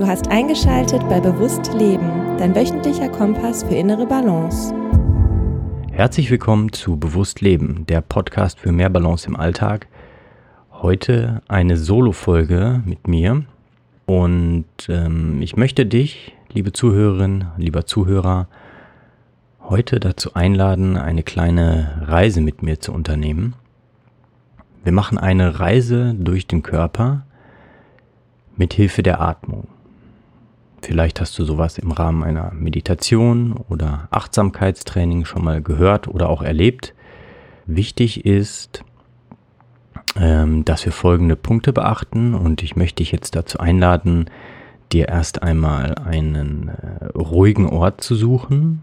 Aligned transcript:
Du 0.00 0.06
hast 0.06 0.28
eingeschaltet 0.28 1.06
bei 1.10 1.20
Bewusst 1.20 1.74
Leben, 1.74 2.38
dein 2.38 2.54
wöchentlicher 2.56 3.10
Kompass 3.10 3.64
für 3.64 3.74
innere 3.74 4.06
Balance. 4.06 4.74
Herzlich 5.92 6.30
willkommen 6.30 6.72
zu 6.72 6.96
Bewusst 6.96 7.42
Leben, 7.42 7.84
der 7.86 8.00
Podcast 8.00 8.58
für 8.60 8.72
mehr 8.72 8.88
Balance 8.88 9.28
im 9.28 9.36
Alltag. 9.36 9.88
Heute 10.72 11.42
eine 11.48 11.76
Solo-Folge 11.76 12.82
mit 12.86 13.08
mir 13.08 13.44
und 14.06 14.64
ähm, 14.88 15.42
ich 15.42 15.58
möchte 15.58 15.84
dich, 15.84 16.34
liebe 16.50 16.72
Zuhörerin, 16.72 17.48
lieber 17.58 17.84
Zuhörer, 17.84 18.48
heute 19.60 20.00
dazu 20.00 20.32
einladen, 20.32 20.96
eine 20.96 21.22
kleine 21.22 22.06
Reise 22.06 22.40
mit 22.40 22.62
mir 22.62 22.80
zu 22.80 22.94
unternehmen. 22.94 23.52
Wir 24.82 24.92
machen 24.92 25.18
eine 25.18 25.60
Reise 25.60 26.14
durch 26.18 26.46
den 26.46 26.62
Körper 26.62 27.26
mit 28.56 28.72
Hilfe 28.72 29.02
der 29.02 29.20
Atmung. 29.20 29.68
Vielleicht 30.82 31.20
hast 31.20 31.38
du 31.38 31.44
sowas 31.44 31.78
im 31.78 31.92
Rahmen 31.92 32.22
einer 32.22 32.52
Meditation 32.52 33.52
oder 33.68 34.08
Achtsamkeitstraining 34.10 35.24
schon 35.24 35.44
mal 35.44 35.62
gehört 35.62 36.08
oder 36.08 36.28
auch 36.28 36.42
erlebt. 36.42 36.94
Wichtig 37.66 38.24
ist, 38.24 38.82
ähm, 40.16 40.64
dass 40.64 40.84
wir 40.84 40.92
folgende 40.92 41.36
Punkte 41.36 41.72
beachten 41.72 42.34
und 42.34 42.62
ich 42.62 42.76
möchte 42.76 42.96
dich 42.96 43.12
jetzt 43.12 43.36
dazu 43.36 43.60
einladen, 43.60 44.30
dir 44.90 45.08
erst 45.08 45.42
einmal 45.42 45.94
einen 45.96 46.68
äh, 46.68 47.06
ruhigen 47.16 47.68
Ort 47.68 48.00
zu 48.00 48.14
suchen, 48.14 48.82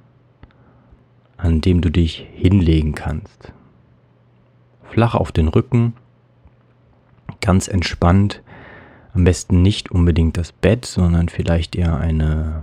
an 1.36 1.62
dem 1.62 1.82
du 1.82 1.90
dich 1.90 2.28
hinlegen 2.34 2.96
kannst. 2.96 3.52
Flach 4.90 5.16
auf 5.16 5.32
den 5.32 5.48
Rücken, 5.48 5.94
ganz 7.42 7.68
entspannt 7.68 8.42
am 9.18 9.24
besten 9.24 9.64
nicht 9.64 9.90
unbedingt 9.90 10.38
das 10.38 10.52
Bett, 10.52 10.86
sondern 10.86 11.28
vielleicht 11.28 11.76
eher 11.76 11.98
eine 11.98 12.62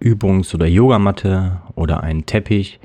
Übungs- 0.00 0.54
oder 0.54 0.66
Yogamatte 0.66 1.60
oder 1.74 2.04
einen 2.04 2.26
Teppich. 2.26 2.78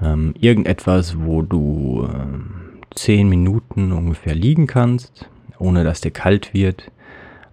Ähm, 0.00 0.32
irgendetwas, 0.38 1.16
wo 1.18 1.42
du 1.42 2.08
äh, 2.08 2.94
zehn 2.94 3.28
Minuten 3.28 3.90
ungefähr 3.90 4.36
liegen 4.36 4.68
kannst, 4.68 5.28
ohne 5.58 5.82
dass 5.82 6.00
dir 6.00 6.12
kalt 6.12 6.54
wird. 6.54 6.92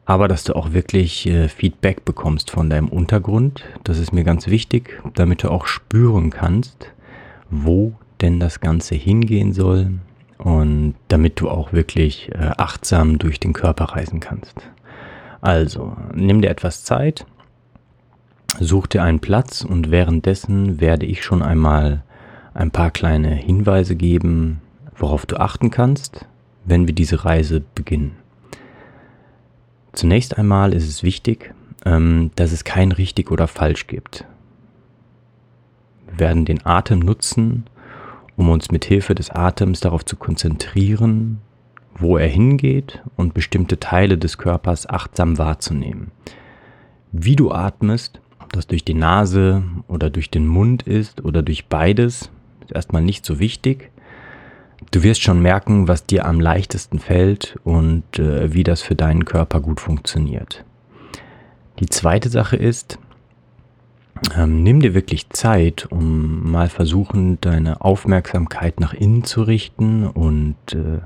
Aber 0.06 0.28
dass 0.28 0.44
du 0.44 0.56
auch 0.56 0.74
wirklich 0.74 1.26
äh, 1.26 1.48
Feedback 1.48 2.06
bekommst 2.06 2.52
von 2.52 2.70
deinem 2.70 2.90
Untergrund. 2.90 3.64
Das 3.84 3.98
ist 3.98 4.14
mir 4.14 4.24
ganz 4.24 4.46
wichtig, 4.46 5.02
damit 5.16 5.42
du 5.42 5.50
auch 5.50 5.66
spüren 5.66 6.30
kannst, 6.30 6.92
wo 7.50 7.94
denn 8.22 8.40
das 8.40 8.60
Ganze 8.60 8.94
hingehen 8.94 9.54
soll 9.54 9.94
und 10.38 10.94
damit 11.08 11.40
du 11.40 11.50
auch 11.50 11.74
wirklich 11.74 12.30
äh, 12.34 12.52
achtsam 12.58 13.18
durch 13.18 13.40
den 13.40 13.54
Körper 13.54 13.86
reisen 13.86 14.20
kannst. 14.20 14.62
Also, 15.44 15.98
nimm 16.16 16.42
dir 16.42 16.50
etwas 16.50 16.86
Zeit, 16.86 17.26
such 18.62 18.88
dir 18.88 19.04
einen 19.04 19.20
Platz 19.20 19.66
und 19.66 19.92
währenddessen 19.92 20.80
werde 20.80 21.06
ich 21.06 21.22
schon 21.22 21.42
einmal 21.42 22.02
ein 22.54 22.72
paar 22.72 22.92
kleine 22.92 23.36
Hinweise 23.36 23.98
geben, 23.98 24.62
worauf 24.96 25.26
du 25.26 25.36
achten 25.36 25.70
kannst, 25.70 26.28
wenn 26.64 26.88
wir 26.88 26.96
diese 26.96 27.26
Reise 27.26 27.62
beginnen. 27.76 28.16
Zunächst 29.92 30.38
einmal 30.38 30.74
ist 30.74 30.88
es 30.88 31.04
wichtig, 31.04 31.54
ähm, 31.84 32.32
dass 32.36 32.54
es 32.54 32.64
kein 32.64 32.94
richtig 32.94 33.30
oder 33.30 33.50
falsch 33.50 33.88
gibt. 33.88 34.24
Wir 36.08 36.20
werden 36.20 36.46
den 36.46 36.66
Atem 36.66 37.00
nutzen, 37.00 37.66
um 38.38 38.48
uns 38.48 38.72
mit 38.72 38.86
Hilfe 38.86 39.14
des 39.14 39.30
Atems 39.30 39.82
darauf 39.82 40.06
zu 40.06 40.16
konzentrieren, 40.16 41.42
wo 41.96 42.18
er 42.18 42.28
hingeht 42.28 43.02
und 43.16 43.34
bestimmte 43.34 43.80
Teile 43.80 44.18
des 44.18 44.38
Körpers 44.38 44.90
achtsam 44.90 45.38
wahrzunehmen. 45.38 46.12
Wie 47.12 47.36
du 47.36 47.52
atmest, 47.52 48.22
ob 48.40 48.52
das 48.54 48.68
durch 48.68 48.84
die 48.84 48.94
Nase 48.94 49.64
oder 49.88 50.10
durch 50.10 50.30
den 50.30 50.48
Mund 50.48 50.84
ist 50.84 51.24
oder 51.24 51.42
durch 51.42 51.68
beides, 51.68 52.32
ist 52.62 52.72
erstmal 52.72 53.02
nicht 53.02 53.26
so 53.26 53.40
wichtig. 53.40 53.92
Du 54.92 55.04
wirst 55.04 55.22
schon 55.22 55.42
merken, 55.42 55.88
was 55.88 56.06
dir 56.06 56.26
am 56.26 56.40
leichtesten 56.40 57.00
fällt 57.00 57.58
und 57.64 58.20
äh, 58.20 58.54
wie 58.54 58.64
das 58.64 58.82
für 58.82 58.96
deinen 58.96 59.26
Körper 59.26 59.62
gut 59.62 59.80
funktioniert. 59.80 60.66
Die 61.80 61.88
zweite 61.88 62.30
Sache 62.30 62.56
ist, 62.56 63.00
ähm, 64.38 64.64
nimm 64.64 64.80
dir 64.80 64.94
wirklich 64.94 65.30
Zeit, 65.30 65.88
um 65.90 66.52
mal 66.52 66.70
versuchen, 66.70 67.40
deine 67.42 67.82
Aufmerksamkeit 67.82 68.80
nach 68.80 68.94
innen 68.94 69.24
zu 69.24 69.44
richten 69.44 70.08
und 70.08 70.56
äh, 70.74 71.00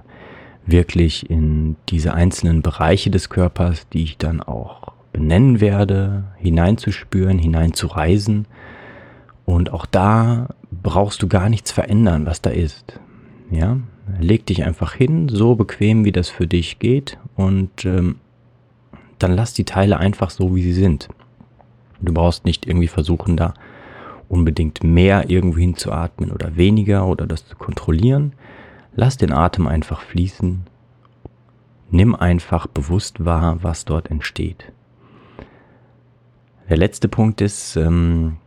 wirklich 0.68 1.30
in 1.30 1.76
diese 1.90 2.14
einzelnen 2.14 2.62
Bereiche 2.62 3.10
des 3.10 3.30
Körpers, 3.30 3.88
die 3.90 4.04
ich 4.04 4.18
dann 4.18 4.42
auch 4.42 4.94
benennen 5.14 5.62
werde, 5.62 6.26
hineinzuspüren, 6.38 7.40
hineinzureisen. 7.40 8.46
Und 9.46 9.72
auch 9.72 9.86
da 9.86 10.50
brauchst 10.72 11.22
du 11.24 11.28
gar 11.28 11.50
nichts 11.50 11.72
verändern, 11.72 12.26
was 12.26 12.42
da 12.42 12.50
ist. 12.50 13.00
Ja, 13.50 13.78
leg 14.20 14.46
dich 14.46 14.66
einfach 14.66 14.94
hin, 14.94 15.30
so 15.30 15.56
bequem 15.56 16.06
wie 16.06 16.12
das 16.12 16.30
für 16.30 16.48
dich 16.48 16.80
geht 16.80 17.18
und 17.36 17.86
ähm, 17.86 18.18
dann 19.20 19.32
lass 19.34 19.54
die 19.54 19.64
Teile 19.64 19.98
einfach 19.98 20.30
so, 20.30 20.56
wie 20.56 20.64
sie 20.64 20.74
sind. 20.74 21.08
Du 22.02 22.14
brauchst 22.14 22.46
nicht 22.46 22.68
irgendwie 22.68 22.88
versuchen, 22.88 23.38
da 23.38 23.54
unbedingt 24.30 24.84
mehr 24.84 25.30
irgendwo 25.30 25.58
hinzuatmen 25.60 26.32
oder 26.32 26.58
weniger 26.58 27.08
oder 27.08 27.26
das 27.26 27.48
zu 27.48 27.56
kontrollieren. 27.56 28.34
Lass 29.00 29.16
den 29.16 29.32
Atem 29.32 29.68
einfach 29.68 30.02
fließen. 30.02 30.64
Nimm 31.92 32.16
einfach 32.16 32.66
bewusst 32.66 33.24
wahr, 33.24 33.60
was 33.62 33.86
dort 33.86 34.10
entsteht. 34.10 34.72
Der 36.68 36.78
letzte 36.78 37.08
Punkt 37.08 37.40
ist, 37.40 37.76
ähm, 37.76 38.38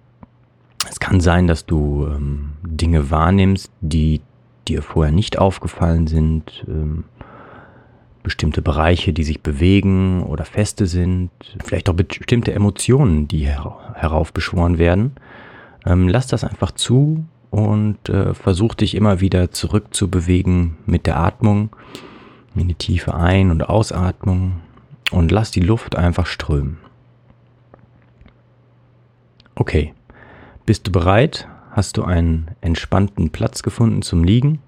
es 0.89 0.99
kann 0.99 1.21
sein, 1.21 1.47
dass 1.47 1.66
du 1.66 2.05
ähm, 2.09 2.55
Dinge 2.65 3.12
wahrnimmst, 3.12 3.71
die 3.81 4.22
dir 4.66 4.83
vorher 4.83 5.12
nicht 5.12 5.39
aufgefallen 5.39 6.09
sind, 6.09 6.65
ähm, 6.66 7.05
bestimmte 8.25 8.60
Bereiche, 8.60 9.12
die 9.12 9.25
sich 9.25 9.43
bewegen 9.43 10.25
oder 10.25 10.44
feste 10.44 10.87
sind, 10.87 11.31
vielleicht 11.65 11.89
auch 11.89 11.94
bestimmte 11.94 12.53
Emotionen, 12.53 13.28
die 13.28 13.47
her 13.47 13.77
heraufbeschworen 13.94 14.78
werden. 14.78 15.12
Ähm, 15.87 16.09
lass 16.09 16.27
das 16.27 16.43
einfach 16.43 16.72
zu 16.72 17.25
und 17.50 18.09
äh, 18.09 18.34
versuch 18.34 18.75
dich 18.75 18.94
immer 18.94 19.21
wieder 19.21 19.50
zurückzubewegen 19.50 20.77
mit 20.87 21.06
der 21.06 21.19
Atmung 21.19 21.71
in 22.55 22.69
die 22.69 22.75
tiefe 22.75 23.15
Ein- 23.15 23.50
und 23.50 23.69
Ausatmung 23.69 24.61
und 25.11 25.31
lass 25.31 25.50
die 25.50 25.60
Luft 25.60 25.97
einfach 25.97 26.27
strömen. 26.27 26.78
Okay, 29.55 29.94
bist 30.66 30.87
du 30.87 30.93
bereit? 30.93 31.49
Hast 31.72 31.97
du 31.97 32.05
einen 32.05 32.50
entspannten 32.60 33.31
Platz 33.31 33.62
gefunden 33.62 34.03
zum 34.03 34.25
Liegen? 34.25 34.60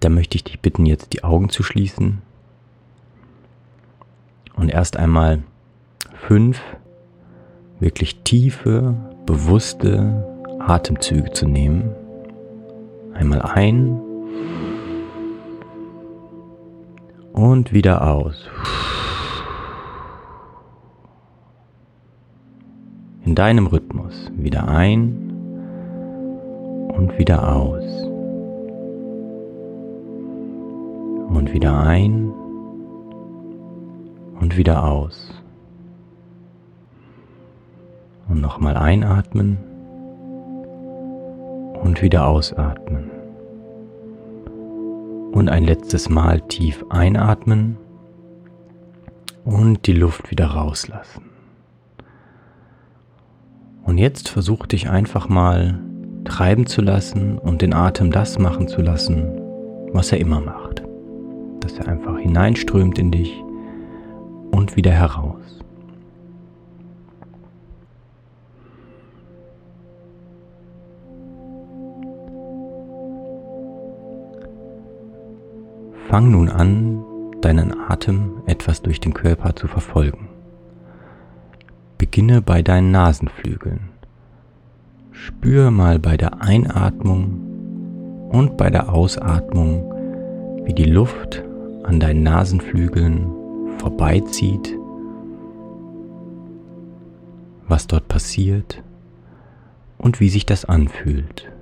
Dann 0.00 0.14
möchte 0.14 0.36
ich 0.36 0.44
dich 0.44 0.60
bitten, 0.60 0.86
jetzt 0.86 1.12
die 1.12 1.24
Augen 1.24 1.48
zu 1.48 1.62
schließen 1.62 2.22
und 4.54 4.68
erst 4.68 4.96
einmal 4.96 5.42
fünf 6.26 6.60
wirklich 7.80 8.22
tiefe, 8.22 8.94
bewusste 9.26 10.24
Atemzüge 10.60 11.32
zu 11.32 11.46
nehmen. 11.46 11.90
Einmal 13.12 13.42
ein 13.42 14.00
und 17.32 17.72
wieder 17.72 18.06
aus. 18.06 18.48
In 23.24 23.34
deinem 23.34 23.66
Rhythmus 23.66 24.30
wieder 24.36 24.68
ein 24.68 25.32
und 26.96 27.18
wieder 27.18 27.56
aus. 27.56 27.84
Und 31.28 31.52
wieder 31.52 31.80
ein 31.80 32.32
und 34.40 34.56
wieder 34.56 34.84
aus. 34.84 35.45
Und 38.36 38.42
nochmal 38.42 38.76
einatmen 38.76 39.56
und 41.82 42.02
wieder 42.02 42.26
ausatmen. 42.26 43.10
Und 45.32 45.48
ein 45.48 45.64
letztes 45.64 46.10
Mal 46.10 46.42
tief 46.42 46.84
einatmen 46.90 47.78
und 49.46 49.86
die 49.86 49.94
Luft 49.94 50.30
wieder 50.30 50.48
rauslassen. 50.48 51.30
Und 53.84 53.96
jetzt 53.96 54.28
versuch 54.28 54.66
dich 54.66 54.90
einfach 54.90 55.30
mal 55.30 55.80
treiben 56.26 56.66
zu 56.66 56.82
lassen 56.82 57.38
und 57.38 57.62
den 57.62 57.72
Atem 57.72 58.10
das 58.10 58.38
machen 58.38 58.68
zu 58.68 58.82
lassen, 58.82 59.40
was 59.94 60.12
er 60.12 60.18
immer 60.18 60.42
macht. 60.42 60.82
Dass 61.60 61.78
er 61.78 61.88
einfach 61.88 62.18
hineinströmt 62.18 62.98
in 62.98 63.12
dich 63.12 63.42
und 64.50 64.76
wieder 64.76 64.92
heraus. 64.92 65.64
Fang 76.16 76.30
nun 76.30 76.48
an, 76.48 77.04
deinen 77.42 77.78
Atem 77.78 78.40
etwas 78.46 78.80
durch 78.80 79.00
den 79.00 79.12
Körper 79.12 79.54
zu 79.54 79.68
verfolgen. 79.68 80.30
Beginne 81.98 82.40
bei 82.40 82.62
deinen 82.62 82.90
Nasenflügeln. 82.90 83.90
Spür 85.12 85.70
mal 85.70 85.98
bei 85.98 86.16
der 86.16 86.40
Einatmung 86.40 88.30
und 88.30 88.56
bei 88.56 88.70
der 88.70 88.90
Ausatmung, 88.94 89.92
wie 90.64 90.72
die 90.72 90.90
Luft 90.90 91.44
an 91.82 92.00
deinen 92.00 92.22
Nasenflügeln 92.22 93.26
vorbeizieht, 93.76 94.74
was 97.68 97.88
dort 97.88 98.08
passiert 98.08 98.82
und 99.98 100.18
wie 100.20 100.30
sich 100.30 100.46
das 100.46 100.64
anfühlt. 100.64 101.52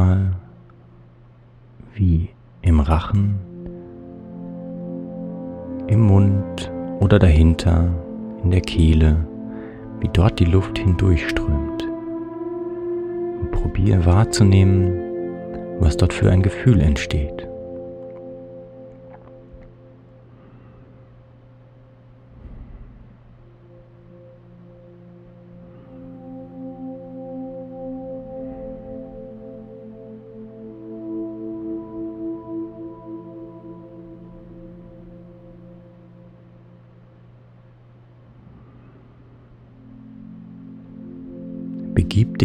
Mal, 0.00 0.32
wie 1.94 2.30
im 2.62 2.80
Rachen, 2.80 3.38
im 5.88 6.00
Mund 6.00 6.72
oder 7.00 7.18
dahinter, 7.18 7.88
in 8.42 8.50
der 8.50 8.62
Kehle, 8.62 9.26
wie 10.00 10.08
dort 10.10 10.40
die 10.40 10.46
Luft 10.46 10.78
hindurchströmt. 10.78 11.86
Und 13.40 13.50
probiere 13.52 14.06
wahrzunehmen, 14.06 14.90
was 15.80 15.98
dort 15.98 16.14
für 16.14 16.30
ein 16.30 16.42
Gefühl 16.42 16.80
entsteht. 16.80 17.49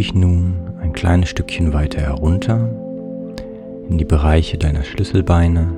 Dich 0.05 0.13
nun 0.13 0.53
ein 0.81 0.93
kleines 0.93 1.29
Stückchen 1.29 1.73
weiter 1.73 1.99
herunter 1.99 2.69
in 3.89 3.97
die 3.97 4.05
Bereiche 4.05 4.59
deiner 4.59 4.83
Schlüsselbeine 4.83 5.73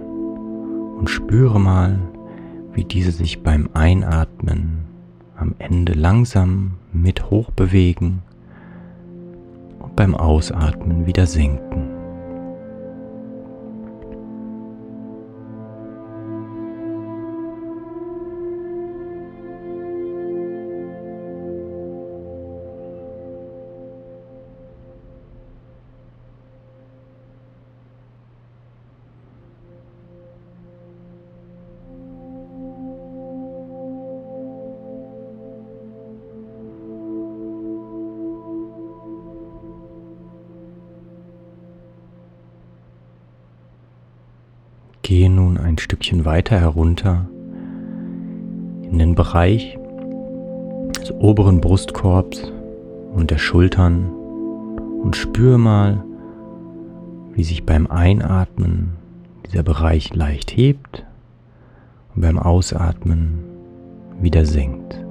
und 0.97 1.09
spüre 1.09 1.62
mal, 1.62 1.97
wie 2.74 2.83
diese 2.83 3.12
sich 3.12 3.41
beim 3.41 3.69
Einatmen 3.74 4.79
am 5.38 5.56
Ende 5.59 5.94
langsam 5.94 6.74
mit 6.91 7.29
hoch 7.29 7.51
bewegen 7.51 8.21
und 9.79 9.95
beim 9.95 10.13
Ausatmen 10.13 11.06
wieder 11.06 11.25
senken. 11.25 11.87
Gehe 45.07 45.30
nun 45.30 45.57
ein 45.57 45.77
Stückchen 45.77 46.25
weiter 46.25 46.59
herunter 46.59 47.30
in 48.92 49.00
den 49.00 49.15
Bereich 49.15 49.80
des 51.00 51.13
oberen 51.13 51.62
Brustkorbs 51.62 52.51
und 53.13 53.31
der 53.31 53.38
Schultern 53.38 54.12
und 55.01 55.15
spüre 55.15 55.57
mal, 55.57 56.04
wie 57.31 57.45
sich 57.45 57.65
beim 57.65 57.88
Einatmen 57.88 58.98
dieser 59.45 59.63
Bereich 59.63 60.13
leicht 60.13 60.51
hebt 60.57 61.06
und 62.13 62.21
beim 62.21 62.38
Ausatmen 62.38 63.45
wieder 64.19 64.44
senkt. 64.44 65.01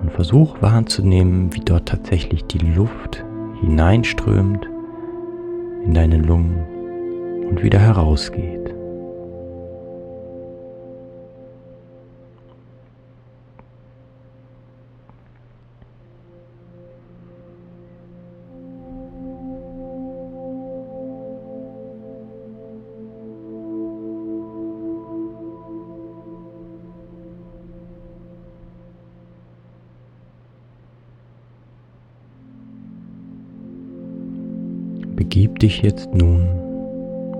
Und 0.00 0.12
versuch 0.12 0.62
wahrzunehmen, 0.62 1.54
wie 1.54 1.60
dort 1.60 1.88
tatsächlich 1.90 2.42
die 2.46 2.72
Luft 2.74 3.22
hineinströmt 3.60 4.66
in 5.84 5.92
deine 5.92 6.16
Lungen 6.16 6.71
und 7.52 7.62
wieder 7.62 7.78
herausgeht. 7.78 8.60
Begib 35.14 35.58
dich 35.58 35.82
jetzt 35.82 36.12
nun 36.14 36.61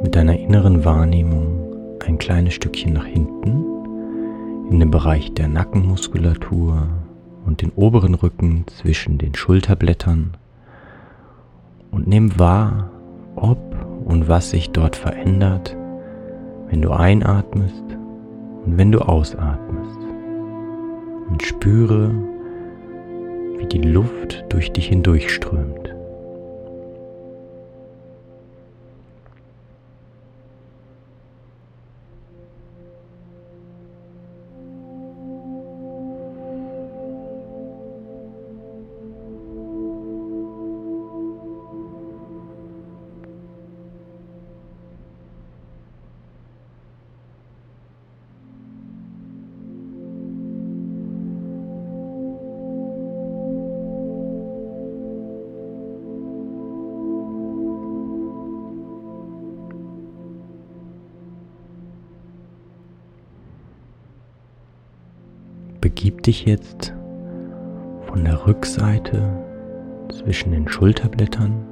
mit 0.02 0.16
deiner 0.16 0.36
inneren 0.36 0.84
Wahrnehmung 0.84 1.98
ein 2.04 2.18
kleines 2.18 2.54
Stückchen 2.54 2.92
nach 2.92 3.06
hinten 3.06 3.64
in 4.70 4.80
den 4.80 4.90
Bereich 4.90 5.32
der 5.34 5.48
Nackenmuskulatur 5.48 6.88
und 7.44 7.62
den 7.62 7.70
oberen 7.70 8.14
Rücken 8.14 8.64
zwischen 8.66 9.18
den 9.18 9.34
Schulterblättern 9.34 10.36
und 11.90 12.08
nimm 12.08 12.38
wahr, 12.38 12.90
ob 13.36 13.60
und 14.04 14.28
was 14.28 14.50
sich 14.50 14.70
dort 14.70 14.96
verändert, 14.96 15.76
wenn 16.68 16.82
du 16.82 16.90
einatmest 16.90 17.84
und 18.64 18.78
wenn 18.78 18.90
du 18.90 19.00
ausatmest. 19.00 19.98
Und 21.28 21.42
spüre, 21.42 22.10
wie 23.58 23.66
die 23.66 23.82
Luft 23.82 24.44
durch 24.48 24.72
dich 24.72 24.88
hindurchströmt. 24.88 25.91
Begib 66.02 66.24
dich 66.24 66.46
jetzt 66.46 66.92
von 68.08 68.24
der 68.24 68.44
Rückseite 68.44 69.22
zwischen 70.10 70.50
den 70.50 70.66
Schulterblättern 70.66 71.64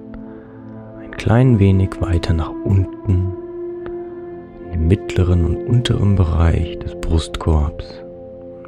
ein 1.00 1.10
klein 1.10 1.58
wenig 1.58 2.00
weiter 2.00 2.32
nach 2.32 2.52
unten 2.64 3.32
in 4.66 4.70
den 4.70 4.86
mittleren 4.86 5.44
und 5.44 5.56
unteren 5.66 6.14
Bereich 6.14 6.78
des 6.78 6.94
Brustkorbs, 7.00 8.04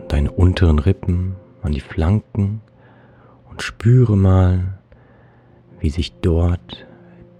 deine 0.09 0.33
unteren 0.33 0.81
Rippen 0.81 1.37
an 1.63 1.71
die 1.71 1.81
Flanken 1.81 2.61
und 3.49 3.63
spüre 3.63 4.17
mal, 4.17 4.81
wie 5.79 5.91
sich 5.91 6.13
dort 6.23 6.89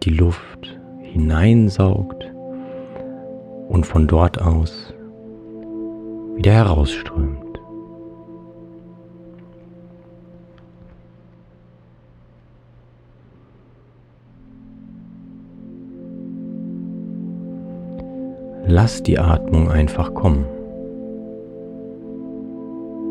die 0.05 0.15
Luft 0.15 0.79
hineinsaugt 1.01 2.31
und 3.69 3.85
von 3.85 4.07
dort 4.07 4.41
aus 4.41 4.95
wieder 6.37 6.53
herausströmt. 6.53 7.52
Lass 18.75 19.03
die 19.03 19.19
Atmung 19.19 19.71
einfach 19.71 20.15
kommen. 20.15 20.47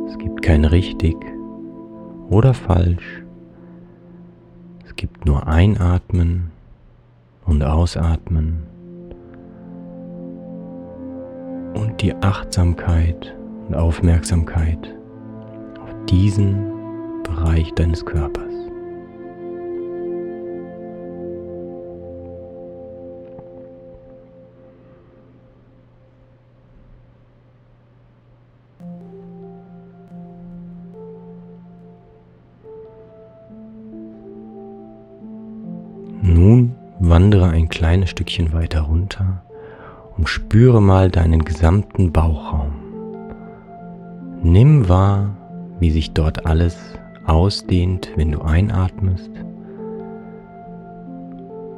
Es 0.08 0.18
gibt 0.18 0.41
kein 0.41 0.65
richtig 0.65 1.15
oder 2.32 2.56
falsch. 2.56 3.24
Es 4.84 4.96
gibt 4.96 5.27
nur 5.27 5.46
Einatmen 5.46 6.50
und 7.46 7.63
Ausatmen 7.63 8.63
und 11.75 12.01
die 12.01 12.15
Achtsamkeit 12.15 13.36
und 13.68 13.75
Aufmerksamkeit 13.75 14.96
auf 15.80 15.96
diesen 16.10 16.74
Bereich 17.22 17.72
deines 17.75 18.03
Körpers. 18.03 18.70
Kleines 37.81 38.11
Stückchen 38.11 38.53
weiter 38.53 38.81
runter 38.81 39.41
und 40.15 40.29
spüre 40.29 40.79
mal 40.79 41.09
deinen 41.09 41.43
gesamten 41.43 42.11
Bauchraum. 42.11 42.73
Nimm 44.43 44.88
wahr, 44.88 45.35
wie 45.79 45.89
sich 45.89 46.13
dort 46.13 46.45
alles 46.45 46.77
ausdehnt, 47.25 48.11
wenn 48.17 48.31
du 48.31 48.41
einatmest 48.41 49.31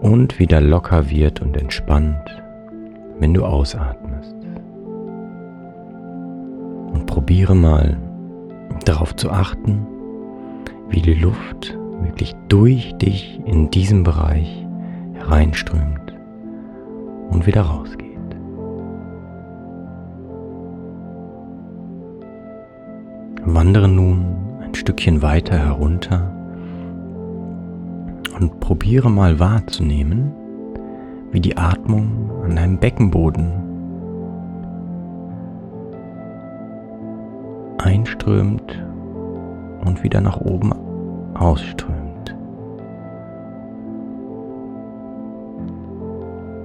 und 0.01 0.39
wieder 0.39 0.60
locker 0.60 1.10
wird 1.10 1.41
und 1.41 1.55
entspannt, 1.55 2.43
wenn 3.19 3.33
du 3.33 3.45
ausatmest. 3.45 4.36
Und 6.91 7.05
probiere 7.05 7.55
mal 7.55 7.98
darauf 8.83 9.15
zu 9.15 9.31
achten, 9.31 9.88
wie 10.89 11.01
die 11.01 11.13
Luft 11.13 11.77
wirklich 12.01 12.36
durch 12.50 12.93
dich 12.98 13.39
in 13.45 13.72
diesem 13.72 14.03
Bereich 14.03 14.62
hereinströmt 15.24 16.13
und 17.30 17.46
wieder 17.46 17.62
rausgeht. 17.62 18.03
Wandere 23.46 23.88
nun 23.88 24.25
ein 24.62 24.74
Stückchen 24.75 25.22
weiter 25.22 25.58
herunter 25.58 26.32
und 28.39 28.60
probiere 28.60 29.10
mal 29.10 29.39
wahrzunehmen, 29.39 30.32
wie 31.32 31.39
die 31.39 31.58
Atmung 31.58 32.32
an 32.44 32.56
deinem 32.56 32.77
Beckenboden 32.77 33.51
einströmt 37.77 38.82
und 39.86 40.03
wieder 40.03 40.22
nach 40.22 40.38
oben 40.38 40.74
ausströmt. 41.34 42.02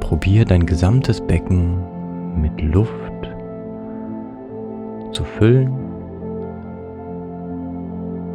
Probier 0.09 0.47
dein 0.47 0.65
gesamtes 0.65 1.21
Becken 1.21 2.41
mit 2.41 2.59
Luft 2.63 2.93
zu 5.13 5.23
füllen 5.23 5.71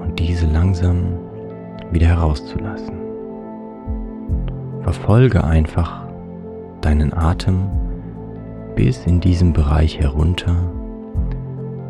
und 0.03 0.20
diese 0.20 0.46
langsam 0.46 1.18
wieder 1.89 2.06
herauszulassen. 2.06 2.94
Verfolge 4.82 5.44
einfach 5.44 6.08
deinen 6.82 7.12
Atem 7.12 7.68
bis 8.75 9.08
in 9.08 9.20
diesen 9.20 9.51
Bereich 9.51 10.00
herunter 10.00 10.56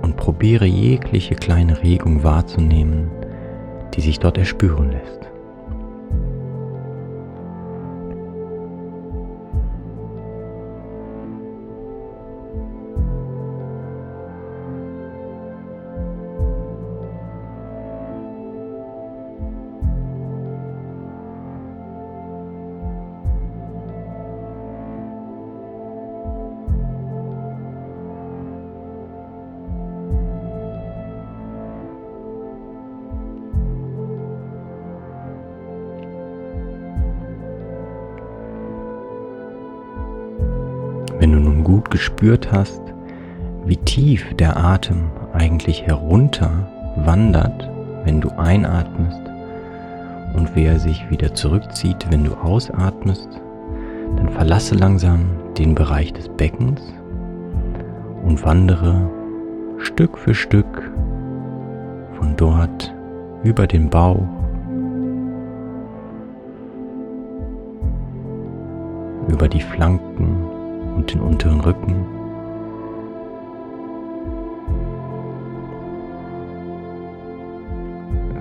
und 0.01 0.15
probiere 0.15 0.65
jegliche 0.65 1.35
kleine 1.35 1.83
Regung 1.83 2.23
wahrzunehmen, 2.23 3.11
die 3.93 3.99
sich 3.99 4.17
dort 4.19 4.37
erspüren 4.37 4.91
lässt. 4.91 5.32
Gespürt 41.93 42.51
hast, 42.51 42.81
wie 43.65 43.77
tief 43.77 44.33
der 44.33 44.57
Atem 44.57 45.11
eigentlich 45.31 45.83
herunter 45.83 46.67
wandert, 46.97 47.69
wenn 48.03 48.19
du 48.19 48.29
einatmest 48.31 49.21
und 50.33 50.55
wie 50.55 50.65
er 50.65 50.79
sich 50.79 51.07
wieder 51.11 51.35
zurückzieht, 51.35 52.07
wenn 52.09 52.23
du 52.23 52.33
ausatmest, 52.33 53.29
dann 54.17 54.29
verlasse 54.29 54.73
langsam 54.73 55.25
den 55.55 55.75
Bereich 55.75 56.11
des 56.11 56.29
Beckens 56.29 56.81
und 58.25 58.43
wandere 58.43 59.07
Stück 59.77 60.17
für 60.17 60.33
Stück 60.33 60.91
von 62.17 62.35
dort 62.35 62.91
über 63.43 63.67
den 63.67 63.91
Bauch, 63.91 64.27
über 69.27 69.47
die 69.47 69.61
Flanken 69.61 70.52
und 70.95 71.13
den 71.13 71.21
unteren 71.21 71.59
Rücken. 71.59 72.05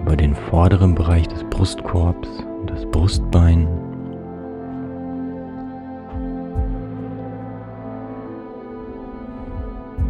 Über 0.00 0.16
den 0.16 0.34
vorderen 0.34 0.94
Bereich 0.94 1.28
des 1.28 1.44
Brustkorbs 1.44 2.28
und 2.60 2.70
das 2.70 2.84
Brustbein. 2.86 3.66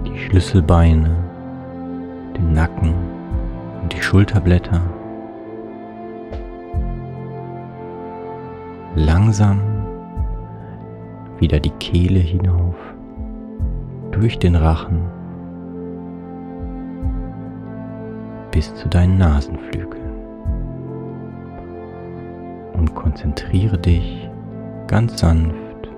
Die 0.07 0.19
Schlüsselbeine, 0.19 1.17
den 2.37 2.53
Nacken 2.53 2.95
und 3.83 3.93
die 3.93 4.03
Schulterblätter. 4.03 4.81
Langsam 8.95 9.72
wieder 11.43 11.59
die 11.59 11.71
Kehle 11.71 12.21
hinauf, 12.21 12.77
durch 14.13 14.39
den 14.39 14.55
Rachen 14.55 15.03
bis 18.53 18.73
zu 18.77 18.89
deinen 18.89 19.19
Nasenflügeln. 19.19 20.13
Und 22.75 22.95
konzentriere 22.95 23.77
dich 23.77 24.31
ganz 24.87 25.19
sanft 25.19 25.91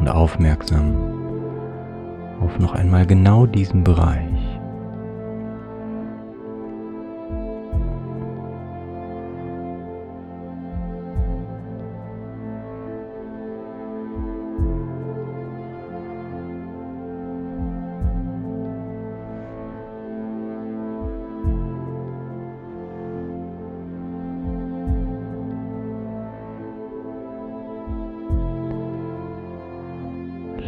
und 0.00 0.08
aufmerksam 0.08 0.94
auf 2.40 2.58
noch 2.58 2.74
einmal 2.74 3.06
genau 3.06 3.46
diesen 3.46 3.84
Bereich. 3.84 4.37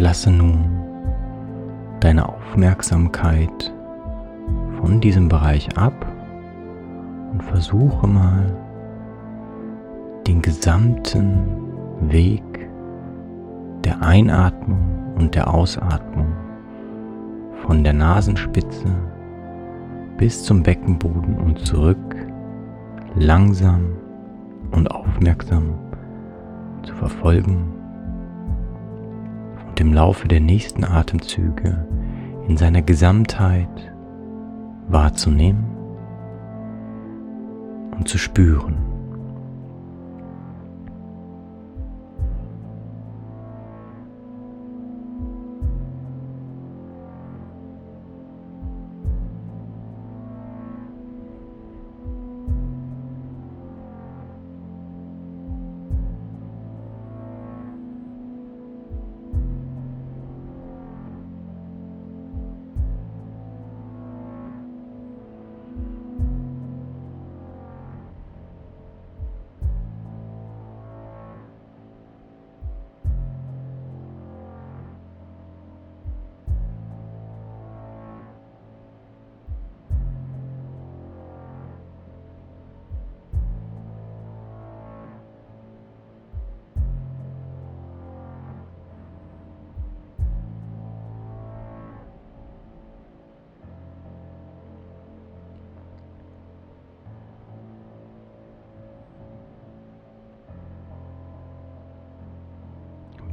Lasse 0.01 0.31
nun 0.31 0.65
deine 2.01 2.27
Aufmerksamkeit 2.27 3.71
von 4.81 4.99
diesem 4.99 5.29
Bereich 5.29 5.77
ab 5.77 6.07
und 7.31 7.43
versuche 7.43 8.07
mal 8.07 8.57
den 10.27 10.41
gesamten 10.41 11.43
Weg 12.01 12.43
der 13.85 14.03
Einatmung 14.03 15.13
und 15.19 15.35
der 15.35 15.53
Ausatmung 15.53 16.33
von 17.67 17.85
der 17.85 17.93
Nasenspitze 17.93 18.89
bis 20.17 20.43
zum 20.43 20.63
Beckenboden 20.63 21.37
und 21.37 21.59
zurück 21.59 22.17
langsam 23.17 23.99
und 24.71 24.91
aufmerksam 24.91 25.75
zu 26.85 26.95
verfolgen 26.95 27.80
und 29.81 29.87
im 29.87 29.95
Laufe 29.95 30.29
der 30.29 30.41
nächsten 30.41 30.85
Atemzüge 30.85 31.87
in 32.47 32.59
seiner 32.59 32.83
Gesamtheit 32.83 33.95
wahrzunehmen 34.89 35.65
und 37.97 38.07
zu 38.07 38.19
spüren. 38.19 38.90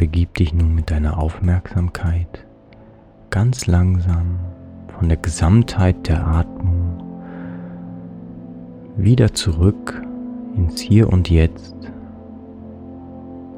Begib 0.09 0.35
dich 0.35 0.53
nun 0.53 0.73
mit 0.73 0.89
deiner 0.89 1.17
Aufmerksamkeit 1.17 2.47
ganz 3.29 3.67
langsam 3.67 4.39
von 4.97 5.09
der 5.09 5.17
Gesamtheit 5.17 6.07
der 6.07 6.25
Atmung 6.25 7.03
wieder 8.95 9.33
zurück 9.33 10.01
ins 10.55 10.79
Hier 10.79 11.11
und 11.11 11.29
Jetzt. 11.29 11.75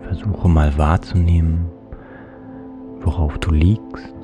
Versuche 0.01 0.49
mal 0.49 0.75
wahrzunehmen, 0.75 1.67
worauf 3.01 3.37
du 3.37 3.51
liegst, 3.51 4.15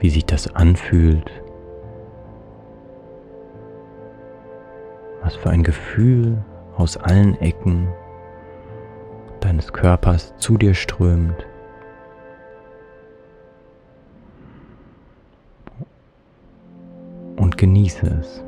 wie 0.00 0.10
sich 0.10 0.26
das 0.26 0.56
anfühlt, 0.56 1.30
was 5.22 5.36
für 5.36 5.50
ein 5.50 5.62
Gefühl 5.62 6.44
aus 6.76 6.96
allen 6.96 7.40
Ecken 7.40 7.86
deines 9.44 9.72
Körpers 9.72 10.34
zu 10.38 10.56
dir 10.56 10.74
strömt. 10.74 11.46
Und 17.36 17.58
genieße 17.58 18.06
es. 18.06 18.43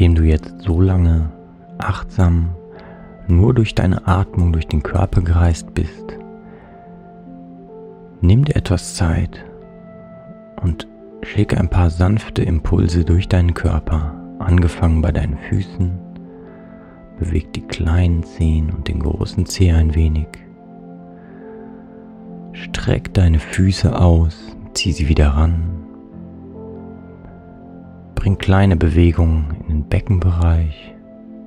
Nachdem 0.00 0.14
du 0.14 0.22
jetzt 0.22 0.54
so 0.62 0.80
lange 0.80 1.30
achtsam 1.76 2.54
nur 3.28 3.52
durch 3.52 3.74
deine 3.74 4.08
Atmung 4.08 4.50
durch 4.50 4.66
den 4.66 4.82
Körper 4.82 5.20
gereist 5.20 5.74
bist, 5.74 6.16
nimm 8.22 8.46
dir 8.46 8.56
etwas 8.56 8.94
Zeit 8.94 9.44
und 10.62 10.88
schicke 11.20 11.58
ein 11.58 11.68
paar 11.68 11.90
sanfte 11.90 12.40
Impulse 12.40 13.04
durch 13.04 13.28
deinen 13.28 13.52
Körper, 13.52 14.14
angefangen 14.38 15.02
bei 15.02 15.12
deinen 15.12 15.36
Füßen. 15.36 15.98
Beweg 17.18 17.52
die 17.52 17.66
kleinen 17.66 18.22
Zehen 18.22 18.70
und 18.70 18.88
den 18.88 19.00
großen 19.00 19.44
Zeh 19.44 19.70
ein 19.70 19.94
wenig. 19.94 20.28
Streck 22.52 23.12
deine 23.12 23.38
Füße 23.38 23.94
aus, 24.00 24.56
zieh 24.72 24.92
sie 24.92 25.10
wieder 25.10 25.28
ran 25.28 25.79
Bring 28.20 28.36
kleine 28.36 28.76
Bewegungen 28.76 29.46
in 29.60 29.66
den 29.68 29.84
Beckenbereich 29.84 30.94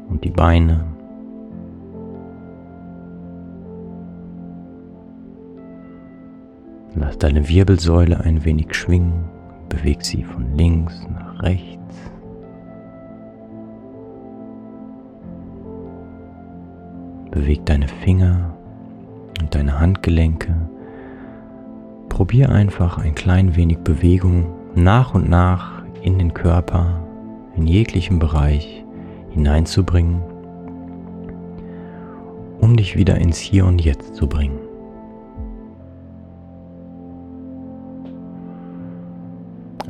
und 0.09 0.23
die 0.23 0.31
Beine. 0.31 0.83
Lass 6.95 7.19
deine 7.19 7.47
Wirbelsäule 7.47 8.21
ein 8.21 8.43
wenig 8.43 8.73
schwingen. 8.73 9.25
Beweg 9.69 10.03
sie 10.03 10.23
von 10.23 10.57
links 10.57 11.07
nach 11.13 11.43
rechts. 11.43 12.11
Beweg 17.29 17.67
deine 17.67 17.87
Finger 17.87 18.57
und 19.39 19.53
deine 19.53 19.79
Handgelenke. 19.79 20.55
Probier 22.09 22.49
einfach 22.49 22.97
ein 22.97 23.13
klein 23.13 23.55
wenig 23.55 23.77
Bewegung 23.77 24.47
nach 24.73 25.13
und 25.13 25.29
nach 25.29 25.72
in 26.03 26.17
den 26.17 26.33
Körper, 26.33 27.01
in 27.55 27.65
jeglichen 27.65 28.19
Bereich 28.19 28.83
hineinzubringen, 29.29 30.21
um 32.59 32.75
dich 32.75 32.97
wieder 32.97 33.17
ins 33.17 33.37
Hier 33.37 33.65
und 33.65 33.83
Jetzt 33.83 34.15
zu 34.15 34.27
bringen. 34.27 34.59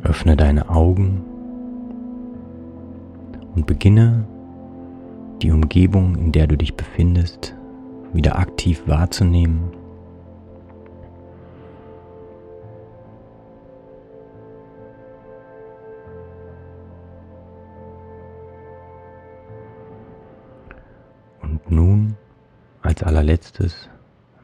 Öffne 0.04 0.36
deine 0.36 0.68
Augen 0.70 1.24
und 3.56 3.66
beginne 3.66 4.24
die 5.42 5.50
Umgebung, 5.50 6.16
in 6.16 6.30
der 6.30 6.46
du 6.46 6.56
dich 6.56 6.76
befindest, 6.76 7.54
wieder 8.12 8.38
aktiv 8.38 8.82
wahrzunehmen 8.86 9.83
als 22.84 23.02
allerletztes 23.02 23.88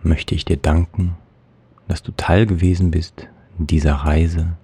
möchte 0.02 0.34
ich 0.34 0.46
dir 0.46 0.56
danken, 0.56 1.14
dass 1.88 2.02
du 2.02 2.10
Teil 2.12 2.46
gewesen 2.46 2.90
bist 2.90 3.28
dieser 3.58 3.94
Reise 3.94 4.56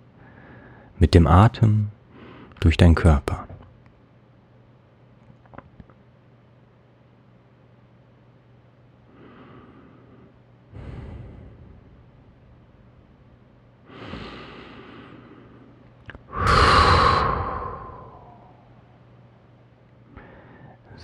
mit 0.99 1.15
dem 1.15 1.27
Atem 1.27 1.89
durch 2.61 2.79
deinen 2.79 2.95
Körper. 2.95 3.47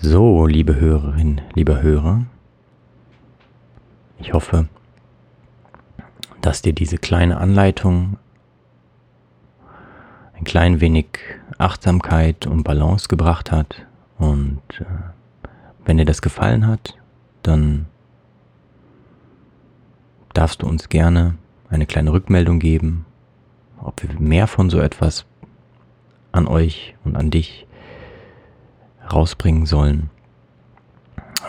So, 0.01 0.47
liebe 0.47 0.81
Hörerin, 0.81 1.43
lieber 1.55 1.83
Hörer, 1.83 2.25
hoffe, 4.43 4.67
dass 6.41 6.63
dir 6.63 6.73
diese 6.73 6.99
kleine 6.99 7.39
Anleitung 7.39 8.19
ein 10.35 10.45
klein 10.45 10.81
wenig 10.81 11.07
Achtsamkeit 11.59 12.47
und 12.47 12.65
Balance 12.65 13.07
gebracht 13.07 13.53
hat. 13.53 13.87
Und 14.19 14.63
äh, 14.81 14.85
wenn 15.85 15.99
dir 15.99 16.05
das 16.05 16.23
gefallen 16.23 16.67
hat, 16.67 16.99
dann 17.43 17.87
darfst 20.35 20.63
du 20.63 20.67
uns 20.67 20.89
gerne 20.89 21.37
eine 21.69 21.87
kleine 21.87 22.13
Rückmeldung 22.13 22.59
geben, 22.59 23.07
ob 23.81 24.03
wir 24.03 24.19
mehr 24.19 24.49
von 24.49 24.71
so 24.71 24.81
etwas 24.81 25.25
an 26.33 26.49
euch 26.49 26.97
und 27.05 27.17
an 27.17 27.31
dich 27.31 27.67
rausbringen 29.13 29.67
sollen. 29.67 30.11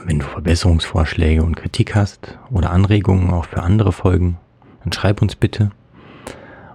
Wenn 0.02 0.20
du 0.20 0.26
Verbesserungsvorschläge 0.26 1.44
und 1.44 1.56
Kritik 1.56 1.96
hast 1.96 2.38
oder 2.50 2.72
Anregungen 2.72 3.30
auch 3.32 3.46
für 3.46 3.62
andere 3.62 3.92
Folgen, 3.92 4.38
dann 4.84 4.92
schreib 4.92 5.22
uns 5.22 5.36
bitte 5.36 5.72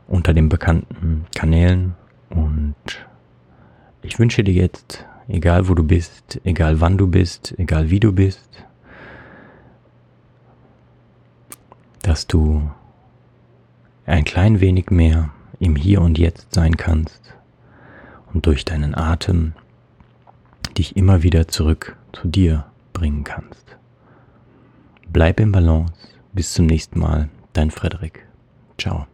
unter 0.06 0.32
den 0.32 0.48
bekannten 0.48 1.26
Kanälen 1.34 1.94
und 2.30 2.74
ich 4.02 4.18
wünsche 4.18 4.44
dir 4.44 4.54
jetzt, 4.54 5.04
egal 5.26 5.68
wo 5.68 5.74
du 5.74 5.82
bist, 5.82 6.40
egal 6.44 6.80
wann 6.80 6.96
du 6.96 7.08
bist, 7.08 7.54
egal 7.58 7.90
wie 7.90 8.00
du 8.00 8.12
bist, 8.12 8.64
dass 12.02 12.26
du 12.26 12.70
ein 14.06 14.24
klein 14.24 14.60
wenig 14.60 14.90
mehr 14.90 15.30
im 15.60 15.76
Hier 15.76 16.00
und 16.00 16.18
Jetzt 16.18 16.54
sein 16.54 16.76
kannst 16.76 17.34
und 18.32 18.46
durch 18.46 18.64
deinen 18.64 18.94
Atem 18.94 19.52
dich 20.78 20.96
immer 20.96 21.22
wieder 21.22 21.48
zurück 21.48 21.96
zu 22.12 22.28
dir 22.28 22.64
bringen 22.98 23.24
kannst. 23.24 23.76
Bleib 25.08 25.40
im 25.40 25.52
Balance. 25.52 25.94
Bis 26.32 26.52
zum 26.52 26.66
nächsten 26.66 26.98
Mal. 26.98 27.28
Dein 27.52 27.70
Frederik. 27.70 28.26
Ciao. 28.76 29.06